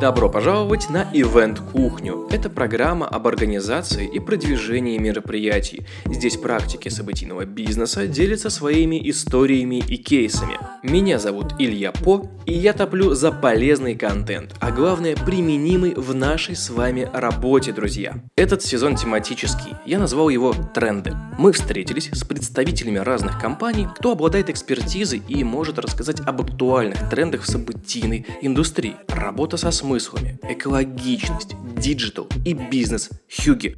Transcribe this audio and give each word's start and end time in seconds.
Добро 0.00 0.30
пожаловать 0.30 0.88
на 0.88 1.02
Event 1.12 1.72
Кухню. 1.72 2.26
Это 2.30 2.48
программа 2.48 3.06
об 3.06 3.26
организации 3.26 4.08
и 4.08 4.18
продвижении 4.18 4.96
мероприятий. 4.96 5.84
Здесь 6.06 6.38
практики 6.38 6.88
событийного 6.88 7.44
бизнеса 7.44 8.06
делятся 8.06 8.48
своими 8.48 9.10
историями 9.10 9.76
и 9.86 9.98
кейсами. 9.98 10.56
Меня 10.82 11.18
зовут 11.18 11.52
Илья 11.58 11.92
По, 11.92 12.26
и 12.46 12.54
я 12.54 12.72
топлю 12.72 13.12
за 13.12 13.30
полезный 13.30 13.94
контент, 13.94 14.54
а 14.58 14.70
главное 14.70 15.14
применимый 15.14 15.92
в 15.94 16.14
нашей 16.14 16.56
с 16.56 16.70
вами 16.70 17.06
работе, 17.12 17.72
друзья. 17.72 18.14
Этот 18.36 18.62
сезон 18.62 18.96
тематический, 18.96 19.74
я 19.84 19.98
назвал 19.98 20.30
его 20.30 20.54
«Тренды». 20.72 21.12
Мы 21.36 21.52
встретились 21.52 22.08
с 22.10 22.24
представителями 22.24 22.98
разных 22.98 23.38
компаний, 23.38 23.86
кто 23.98 24.12
обладает 24.12 24.48
экспертизой 24.48 25.20
и 25.28 25.44
может 25.44 25.78
рассказать 25.78 26.20
об 26.20 26.40
актуальных 26.40 27.10
трендах 27.10 27.42
в 27.42 27.46
событийной 27.46 28.24
индустрии. 28.40 28.96
Работа 29.20 29.58
со 29.58 29.70
смыслами, 29.70 30.38
экологичность, 30.44 31.54
digital 31.76 32.26
и 32.46 32.54
бизнес 32.54 33.10
хюгге. 33.28 33.76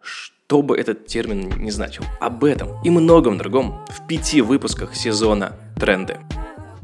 Что 0.00 0.62
бы 0.62 0.76
этот 0.76 1.08
термин 1.08 1.50
не 1.58 1.72
значил. 1.72 2.04
Об 2.20 2.44
этом 2.44 2.80
и 2.84 2.90
многом 2.90 3.36
другом 3.36 3.84
в 3.88 4.06
пяти 4.06 4.40
выпусках 4.40 4.94
сезона 4.94 5.56
«Тренды». 5.80 6.18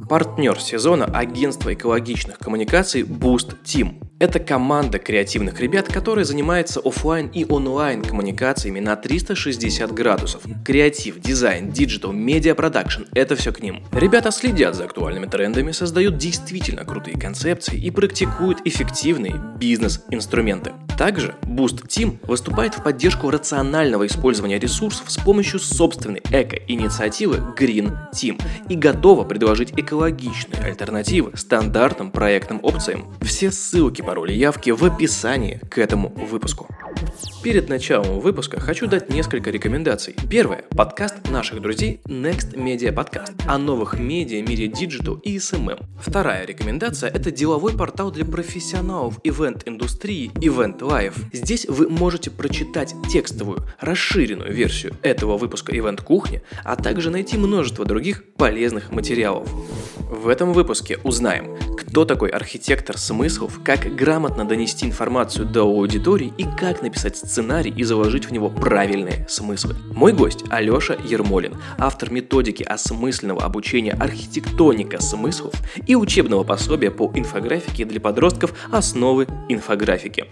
Партнер 0.09 0.59
сезона– 0.59 1.05
агентство 1.14 1.73
экологичных 1.73 2.41
коммуникаций 2.41 3.02
Boost 3.02 3.62
Team– 3.62 4.02
это 4.20 4.38
команда 4.38 4.98
креативных 4.98 5.59
ребят, 5.60 5.88
которые 5.88 6.27
занимаются 6.27 6.78
офлайн 6.80 7.28
и 7.28 7.47
онлайн 7.48 8.02
коммуникациями 8.02 8.78
на 8.78 8.95
360 8.95 9.92
градусов. 9.92 10.42
Креатив, 10.65 11.19
дизайн, 11.19 11.70
digital, 11.70 12.12
медиапродакшн– 12.12 13.05
это 13.14 13.34
все 13.34 13.51
к 13.51 13.62
ним. 13.62 13.83
Ребята 13.92 14.30
следят 14.30 14.77
за 14.77 14.84
актуальными 14.84 15.25
трендами, 15.27 15.73
создают 15.73 16.19
действительно 16.19 16.84
крутые 16.84 17.19
концепции 17.19 17.81
и 17.81 17.91
практикуют 17.91 18.59
эффективные 18.67 19.41
бизнес-инструменты. 19.59 20.72
Также 20.98 21.34
Boost 21.44 21.87
Team 21.87 22.19
выступает 22.27 22.75
в 22.75 22.83
поддержку 22.83 23.31
рационального 23.31 24.06
использования 24.06 24.59
ресурсов 24.59 25.11
с 25.11 25.16
помощью 25.16 25.59
собственной 25.59 26.20
эко-инициативы 26.31 27.39
Green 27.59 27.97
Team 28.12 28.39
и 28.69 28.77
готова 28.77 29.25
предложить 29.25 29.72
экологичные 29.78 30.62
альтернативы 30.62 31.34
стандартным 31.39 32.11
проектным 32.11 32.61
опциям. 32.62 33.14
Все 33.22 33.50
ссылки 33.50 34.03
пароли 34.11 34.33
явки 34.33 34.70
в 34.70 34.84
описании 34.84 35.61
к 35.70 35.78
этому 35.78 36.08
выпуску. 36.08 36.66
Перед 37.44 37.69
началом 37.69 38.19
выпуска 38.19 38.58
хочу 38.58 38.89
дать 38.89 39.08
несколько 39.08 39.50
рекомендаций. 39.50 40.16
Первое– 40.28 40.64
подкаст 40.77 41.30
наших 41.30 41.62
друзей 41.62 42.00
Next 42.06 42.55
Media 42.55 42.92
Podcast 42.92 43.41
о 43.47 43.56
новых 43.56 44.00
медиа, 44.00 44.42
мире 44.42 44.66
digital 44.66 45.14
и 45.22 45.36
SMM. 45.36 45.84
Вторая 46.00 46.44
рекомендация– 46.44 47.08
это 47.14 47.31
деловой 47.31 47.72
портал 47.77 48.11
для 48.11 48.25
профессионалов 48.25 49.20
event-индустрии 49.22 50.33
Event 50.34 50.81
Life. 50.81 51.14
Здесь 51.33 51.66
вы 51.66 51.88
можете 51.88 52.33
прочитать 52.33 52.94
текстовую, 53.12 53.61
расширенную 53.78 54.53
версию 54.53 54.97
этого 55.03 55.38
выпуска 55.38 55.72
Event 55.72 56.03
Кухни, 56.03 56.42
а 56.64 56.75
также 56.75 57.11
найти 57.11 57.38
множество 57.38 57.84
других 57.84 58.25
полезных 58.34 58.91
материалов. 58.91 59.48
В 59.98 60.27
этом 60.27 60.53
выпуске 60.53 60.98
узнаем, 61.05 61.56
кто 61.91 62.05
такой 62.05 62.28
архитектор 62.30 62.96
смыслов, 62.96 63.60
как 63.64 63.80
грамотно 63.96 64.44
донести 64.44 64.86
информацию 64.86 65.44
до 65.44 65.62
аудитории 65.62 66.32
и 66.38 66.44
как 66.44 66.82
написать 66.82 67.16
сценарий 67.16 67.72
и 67.77 67.82
заложить 67.82 68.27
в 68.27 68.32
него 68.32 68.48
правильные 68.48 69.27
смыслы. 69.28 69.74
Мой 69.92 70.12
гость 70.12 70.44
Алеша 70.50 70.94
Ермолин, 70.94 71.56
автор 71.78 72.12
методики 72.12 72.62
осмысленного 72.62 73.42
обучения 73.42 73.92
архитектоника 73.92 75.02
смыслов 75.02 75.52
и 75.88 75.97
учебного 75.97 76.44
пособия 76.44 76.92
по 76.92 77.10
инфографике 77.12 77.84
для 77.84 78.00
подростков 78.00 78.54
«Основы 78.70 79.27
инфографики» 79.48 80.26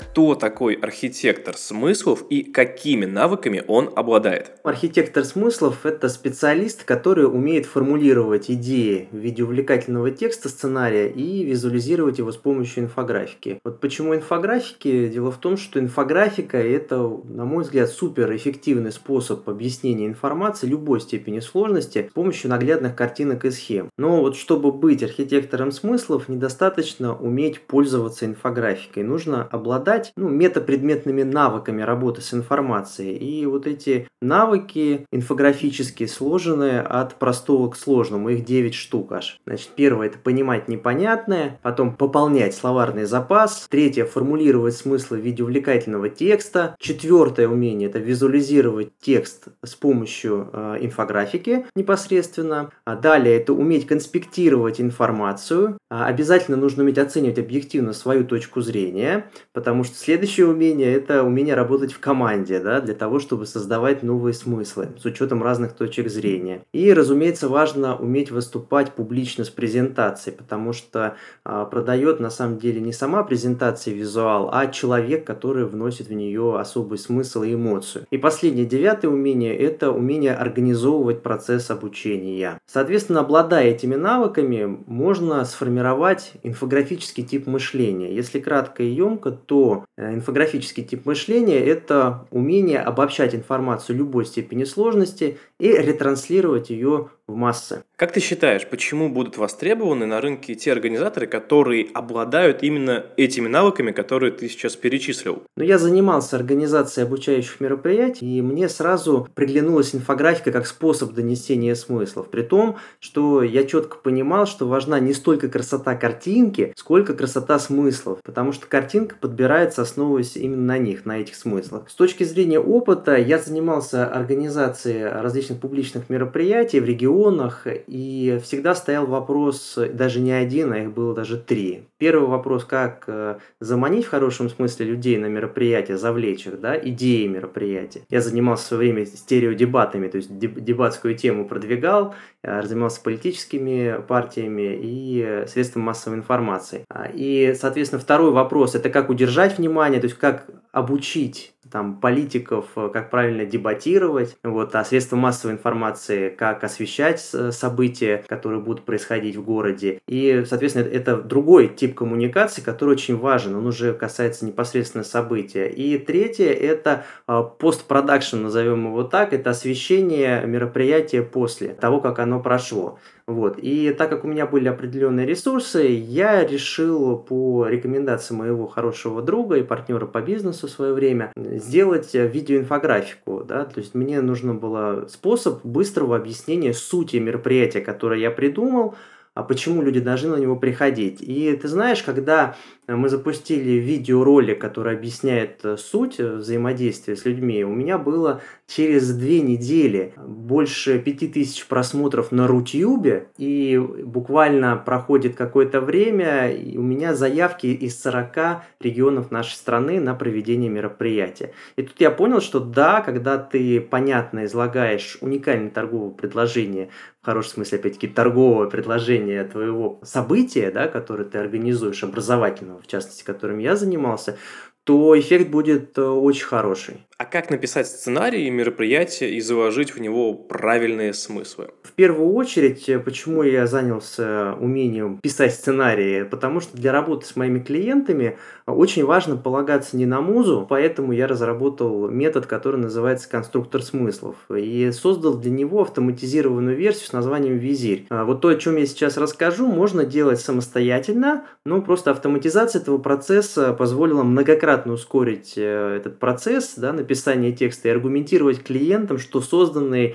кто 0.00 0.34
такой 0.34 0.74
архитектор 0.74 1.54
смыслов 1.56 2.24
и 2.30 2.42
какими 2.42 3.04
навыками 3.04 3.62
он 3.68 3.90
обладает. 3.94 4.52
Архитектор 4.64 5.24
смыслов– 5.24 5.80
это 5.84 6.08
специалист, 6.08 6.84
который 6.84 7.26
умеет 7.26 7.66
формулировать 7.66 8.50
идеи 8.50 9.08
в 9.12 9.18
виде 9.18 9.42
увлекательного 9.42 10.10
текста 10.10 10.48
сценария 10.48 11.10
и 11.10 11.44
визуализировать 11.44 12.16
его 12.16 12.32
с 12.32 12.38
помощью 12.38 12.84
инфографики. 12.84 13.60
Вот 13.62 13.80
почему 13.80 14.14
инфографики? 14.14 15.08
Дело 15.08 15.30
в 15.30 15.36
том, 15.36 15.58
что 15.58 15.78
инфографика– 15.78 16.56
это, 16.58 16.96
на 17.24 17.44
мой 17.44 17.64
взгляд, 17.64 17.90
суперэффективный 17.90 18.92
способ 18.92 19.46
объяснения 19.50 20.06
информации 20.06 20.66
любой 20.66 21.02
степени 21.02 21.40
сложности 21.40 22.08
с 22.10 22.14
помощью 22.14 22.48
наглядных 22.48 22.96
картинок 22.96 23.44
и 23.44 23.50
схем. 23.50 23.90
Но 23.98 24.22
вот 24.22 24.36
чтобы 24.36 24.72
быть 24.72 25.02
архитектором 25.02 25.72
смыслов, 25.72 26.28
недостаточно 26.28 27.14
уметь 27.14 27.60
пользоваться 27.60 28.24
инфографикой. 28.24 29.02
Нужно 29.02 29.42
обладать 29.42 29.89
обладать 29.90 30.12
ну, 30.16 30.28
метапредметными 30.28 31.22
навыками 31.22 31.82
работы 31.82 32.22
с 32.22 32.32
информацией. 32.34 33.16
И 33.16 33.46
вот 33.46 33.66
эти 33.66 34.08
навыки 34.20 35.06
инфографические 35.12 36.08
сложены 36.08 36.80
от 36.80 37.16
простого 37.16 37.70
к 37.70 37.76
сложному. 37.76 38.30
Их 38.30 38.44
9 38.44 38.74
штук 38.74 39.12
аж. 39.12 39.40
Значит, 39.46 39.70
первое 39.76 40.08
это 40.08 40.18
понимать 40.18 40.68
непонятное, 40.68 41.58
потом 41.62 41.94
пополнять 41.94 42.54
словарный 42.54 43.04
запас, 43.04 43.66
третье 43.68 44.04
формулировать 44.04 44.76
смыслы 44.76 45.18
в 45.18 45.20
виде 45.20 45.42
увлекательного 45.42 46.08
текста, 46.08 46.76
четвертое 46.78 47.48
умение 47.48 47.88
это 47.88 47.98
визуализировать 47.98 48.90
текст 49.00 49.48
с 49.64 49.74
помощью 49.74 50.50
э, 50.52 50.76
инфографики 50.80 51.66
непосредственно. 51.74 52.70
А 52.84 52.96
далее 52.96 53.36
это 53.36 53.52
уметь 53.52 53.86
конспектировать 53.86 54.80
информацию. 54.80 55.78
А 55.90 56.06
обязательно 56.06 56.56
нужно 56.56 56.82
уметь 56.82 56.98
оценивать 56.98 57.38
объективно 57.38 57.92
свою 57.92 58.24
точку 58.24 58.60
зрения, 58.60 59.26
потому 59.52 59.79
Потому 59.80 59.94
что 59.94 60.04
следующее 60.04 60.46
умение– 60.46 60.92
это 60.94 61.22
умение 61.22 61.54
работать 61.54 61.90
в 61.90 62.00
команде, 62.00 62.60
да, 62.60 62.82
для 62.82 62.92
того, 62.92 63.18
чтобы 63.18 63.46
создавать 63.46 64.02
новые 64.02 64.34
смыслы 64.34 64.90
с 65.00 65.06
учетом 65.06 65.42
разных 65.42 65.72
точек 65.72 66.10
зрения. 66.10 66.60
И, 66.74 66.92
разумеется, 66.92 67.48
важно 67.48 67.96
уметь 67.96 68.30
выступать 68.30 68.92
публично 68.92 69.42
с 69.42 69.48
презентацией, 69.48 70.36
потому 70.36 70.74
что 70.74 71.16
а, 71.46 71.64
продает 71.64 72.20
на 72.20 72.28
самом 72.28 72.58
деле 72.58 72.78
не 72.82 72.92
сама 72.92 73.22
презентация 73.22 73.94
визуал, 73.94 74.50
а 74.52 74.66
человек, 74.66 75.26
который 75.26 75.64
вносит 75.64 76.08
в 76.08 76.12
нее 76.12 76.58
особый 76.58 76.98
смысл 76.98 77.42
и 77.42 77.54
эмоцию. 77.54 78.04
И 78.10 78.18
последнее, 78.18 78.66
девятое 78.66 79.10
умение– 79.10 79.56
это 79.58 79.92
умение 79.92 80.34
организовывать 80.34 81.22
процесс 81.22 81.70
обучения. 81.70 82.60
Соответственно, 82.66 83.20
обладая 83.20 83.70
этими 83.70 83.94
навыками, 83.94 84.78
можно 84.86 85.42
сформировать 85.46 86.32
инфографический 86.42 87.24
тип 87.24 87.46
мышления. 87.46 88.14
Если 88.14 88.40
кратко 88.40 88.82
и 88.82 88.90
емко, 88.90 89.30
то 89.30 89.59
Э, 89.96 90.14
инфографический 90.14 90.84
тип 90.84 91.06
мышления– 91.06 91.58
это 91.66 92.26
умение 92.30 92.80
обобщать 92.80 93.34
информацию 93.34 93.96
любой 93.96 94.26
степени 94.26 94.64
сложности 94.64 95.38
и 95.58 95.72
ретранслировать 95.72 96.70
ее 96.70 97.08
в 97.30 97.36
массы. 97.36 97.84
Как 97.96 98.12
ты 98.12 98.20
считаешь, 98.20 98.66
почему 98.66 99.08
будут 99.08 99.36
востребованы 99.36 100.06
на 100.06 100.20
рынке 100.20 100.54
те 100.54 100.72
организаторы, 100.72 101.26
которые 101.26 101.88
обладают 101.92 102.62
именно 102.62 103.06
этими 103.16 103.46
навыками, 103.46 103.92
которые 103.92 104.32
ты 104.32 104.48
сейчас 104.48 104.76
перечислил? 104.76 105.42
Ну, 105.56 105.64
я 105.64 105.78
занимался 105.78 106.36
организацией 106.36 107.06
обучающих 107.06 107.60
мероприятий, 107.60 108.38
и 108.38 108.42
мне 108.42 108.68
сразу 108.68 109.28
приглянулась 109.34 109.94
инфографика 109.94 110.50
как 110.50 110.66
способ 110.66 111.12
донесения 111.12 111.74
смыслов. 111.74 112.30
При 112.30 112.42
том, 112.42 112.76
что 113.00 113.42
я 113.42 113.64
четко 113.64 113.98
понимал, 113.98 114.46
что 114.46 114.66
важна 114.66 114.98
не 114.98 115.12
столько 115.12 115.48
красота 115.48 115.94
картинки, 115.94 116.72
сколько 116.76 117.14
красота 117.14 117.58
смыслов, 117.58 118.20
потому 118.22 118.52
что 118.52 118.66
картинка 118.66 119.16
подбирается, 119.20 119.82
основываясь 119.82 120.36
именно 120.36 120.64
на 120.64 120.78
них, 120.78 121.04
на 121.04 121.20
этих 121.20 121.34
смыслах. 121.34 121.90
С 121.90 121.94
точки 121.94 122.24
зрения 122.24 122.60
опыта, 122.60 123.16
я 123.16 123.38
занимался 123.38 124.06
организацией 124.06 125.04
различных 125.04 125.60
публичных 125.60 126.08
мероприятий 126.08 126.80
в 126.80 126.84
регионе, 126.84 127.10
регионах, 127.20 127.66
и 127.66 128.40
всегда 128.42 128.74
стоял 128.74 129.06
вопрос, 129.06 129.78
даже 129.92 130.20
не 130.20 130.32
один, 130.32 130.72
а 130.72 130.78
их 130.78 130.92
было 130.92 131.14
даже 131.14 131.36
три. 131.36 131.84
Первый 131.98 132.28
вопрос, 132.28 132.64
как 132.64 133.04
э, 133.06 133.38
заманить 133.60 134.06
в 134.06 134.10
хорошем 134.10 134.48
смысле 134.48 134.86
людей 134.86 135.18
на 135.18 135.26
мероприятие, 135.26 135.98
завлечь 135.98 136.46
их, 136.46 136.60
да, 136.60 136.78
идеи 136.78 137.26
мероприятия. 137.26 138.02
Я 138.08 138.20
занимался 138.20 138.64
в 138.64 138.66
свое 138.68 138.92
время 138.92 139.06
стереодебатами, 139.06 140.08
то 140.08 140.16
есть 140.16 140.36
дебатскую 140.38 141.14
тему 141.14 141.46
продвигал, 141.46 142.14
э, 142.42 142.62
занимался 142.62 143.02
политическими 143.02 144.00
партиями 144.06 144.78
и 144.80 145.44
средством 145.46 145.82
массовой 145.82 146.16
информации. 146.16 146.84
А, 146.88 147.08
и, 147.12 147.54
соответственно, 147.58 148.00
второй 148.00 148.30
вопрос– 148.32 148.74
это 148.74 148.88
как 148.88 149.10
удержать 149.10 149.58
внимание, 149.58 150.00
то 150.00 150.06
есть 150.06 150.18
как 150.18 150.46
обучить 150.72 151.52
там, 151.70 152.00
политиков, 152.00 152.66
как 152.74 153.10
правильно 153.10 153.44
дебатировать, 153.44 154.36
вот, 154.42 154.74
а 154.74 154.84
средства 154.84 155.16
массовой 155.16 155.54
информации, 155.54 156.28
как 156.30 156.64
освещать 156.64 157.20
события, 157.20 158.24
которые 158.26 158.60
будут 158.60 158.84
происходить 158.84 159.36
в 159.36 159.44
городе. 159.44 160.00
И, 160.06 160.44
соответственно, 160.46 160.84
это 160.84 161.16
другой 161.16 161.68
тип 161.68 161.94
коммуникации, 161.94 162.62
который 162.62 162.90
очень 162.90 163.16
важен, 163.16 163.54
он 163.54 163.66
уже 163.66 163.94
касается 163.94 164.44
непосредственно 164.46 165.04
события. 165.04 165.68
И 165.68 165.98
третье– 165.98 166.52
это 166.52 167.04
постпродакшн, 167.26 168.42
назовем 168.42 168.86
его 168.86 169.04
так, 169.04 169.32
это 169.32 169.50
освещение 169.50 170.44
мероприятия 170.46 171.22
после 171.22 171.68
того, 171.68 172.00
как 172.00 172.18
оно 172.18 172.40
прошло. 172.40 172.98
Вот. 173.30 173.60
И 173.60 173.92
так 173.92 174.10
как 174.10 174.24
у 174.24 174.26
меня 174.26 174.44
были 174.44 174.66
определенные 174.66 175.24
ресурсы, 175.24 175.82
я 175.86 176.44
решил 176.44 177.16
по 177.16 177.68
рекомендации 177.68 178.34
моего 178.34 178.66
хорошего 178.66 179.22
друга 179.22 179.56
и 179.56 179.62
партнера 179.62 180.06
по 180.06 180.20
бизнесу 180.20 180.66
в 180.66 180.70
свое 180.70 180.92
время 180.92 181.32
сделать 181.36 182.12
видеоинфографику. 182.12 183.44
Да? 183.46 183.66
То 183.66 183.78
есть 183.78 183.94
мне 183.94 184.20
нужно 184.20 184.52
было 184.54 185.06
способ 185.08 185.64
быстрого 185.64 186.16
объяснения 186.16 186.74
сути 186.74 187.18
мероприятия, 187.18 187.80
которое 187.80 188.18
я 188.18 188.32
придумал, 188.32 188.96
а 189.34 189.44
почему 189.44 189.80
люди 189.80 190.00
должны 190.00 190.30
на 190.30 190.40
него 190.40 190.56
приходить. 190.56 191.18
И 191.20 191.56
ты 191.56 191.68
знаешь, 191.68 192.02
когда 192.02 192.56
мы 192.96 193.08
запустили 193.08 193.72
видеоролик, 193.72 194.60
который 194.60 194.94
объясняет 194.94 195.64
э, 195.64 195.76
суть 195.76 196.18
э, 196.18 196.36
взаимодействия 196.36 197.16
с 197.16 197.24
людьми, 197.24 197.64
у 197.64 197.74
меня 197.74 197.98
было 197.98 198.40
через 198.66 199.12
две 199.12 199.40
недели 199.40 200.14
больше 200.16 200.98
пяти 200.98 201.28
тысяч 201.28 201.66
просмотров 201.66 202.30
на 202.30 202.46
Рутюбе, 202.46 203.28
и 203.36 203.78
буквально 203.78 204.76
проходит 204.76 205.36
какое-то 205.36 205.80
время, 205.80 206.52
и 206.52 206.76
у 206.76 206.82
меня 206.82 207.14
заявки 207.14 207.66
из 207.66 208.00
40 208.00 208.62
регионов 208.80 209.30
нашей 209.30 209.54
страны 209.54 210.00
на 210.00 210.14
проведение 210.14 210.70
мероприятия. 210.70 211.52
И 211.76 211.82
тут 211.82 212.00
я 212.00 212.10
понял, 212.10 212.40
что 212.40 212.60
да, 212.60 213.00
когда 213.00 213.38
ты 213.38 213.80
понятно 213.80 214.44
излагаешь 214.44 215.18
уникальное 215.20 215.70
торговое 215.70 216.10
предложение, 216.10 216.90
в 217.20 217.26
хорошем 217.26 217.52
смысле, 217.52 217.78
опять-таки, 217.78 218.08
торговое 218.08 218.68
предложение 218.68 219.44
твоего 219.44 220.00
события, 220.02 220.70
да, 220.70 220.88
которое 220.88 221.24
ты 221.24 221.36
организуешь, 221.36 222.02
образовательного, 222.02 222.79
в 222.82 222.86
частности, 222.86 223.24
которым 223.24 223.58
я 223.58 223.76
занимался, 223.76 224.38
то 224.84 225.18
эффект 225.18 225.50
будет 225.50 225.96
э, 225.98 226.02
очень 226.02 226.44
хороший. 226.44 227.06
А 227.20 227.26
как 227.26 227.50
написать 227.50 227.86
сценарий 227.86 228.48
мероприятия 228.48 229.28
и 229.28 229.42
заложить 229.42 229.94
в 229.94 230.00
него 230.00 230.32
правильные 230.32 231.12
смыслы? 231.12 231.68
В 231.82 231.92
первую 231.92 232.32
очередь, 232.32 232.88
э, 232.88 232.98
почему 232.98 233.42
я 233.42 233.66
занялся 233.66 234.54
умением 234.58 235.18
писать 235.18 235.52
сценарии? 235.52 236.22
Потому 236.22 236.60
что 236.60 236.78
для 236.78 236.92
работы 236.92 237.26
с 237.26 237.36
моими 237.36 237.58
клиентами 237.58 238.38
очень 238.64 239.04
важно 239.04 239.36
полагаться 239.36 239.98
не 239.98 240.06
на 240.06 240.22
музу, 240.22 240.66
поэтому 240.66 241.12
я 241.12 241.26
разработал 241.26 242.08
метод, 242.08 242.46
который 242.46 242.80
называется 242.80 243.28
конструктор 243.28 243.82
смыслов. 243.82 244.36
И 244.48 244.90
создал 244.90 245.34
для 245.34 245.50
него 245.50 245.82
автоматизированную 245.82 246.74
версию 246.74 247.08
с 247.08 247.12
названием 247.12 247.58
Визирь. 247.58 248.06
А 248.08 248.24
вот 248.24 248.40
то, 248.40 248.48
о 248.48 248.54
чем 248.54 248.76
я 248.76 248.86
сейчас 248.86 249.18
расскажу, 249.18 249.66
можно 249.66 250.06
делать 250.06 250.40
самостоятельно, 250.40 251.44
но 251.66 251.82
просто 251.82 252.12
автоматизация 252.12 252.80
этого 252.80 252.96
процесса 252.96 253.74
позволила 253.74 254.22
многократно 254.22 254.94
ускорить 254.94 255.52
э, 255.58 255.96
этот 255.98 256.18
процесс, 256.18 256.76
да, 256.76 256.94
написания 257.10 257.50
текста 257.50 257.88
и 257.88 257.90
аргументировать 257.90 258.62
клиентам, 258.62 259.18
что 259.18 259.40
созданный 259.40 260.14